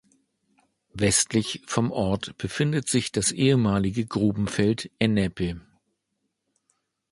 Westlich 0.95 1.61
vom 1.67 1.91
Ort 1.91 2.35
befindet 2.39 2.89
sich 2.89 3.11
das 3.11 3.31
ehemalige 3.31 4.03
Grubenfeld 4.07 4.89
"Ennepe". 4.97 5.61